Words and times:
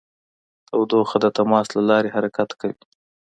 تودوخه 0.67 1.17
د 1.21 1.25
تماس 1.37 1.67
له 1.77 1.81
لارې 1.89 2.13
حرکت 2.15 2.49
کوي. 2.59 2.77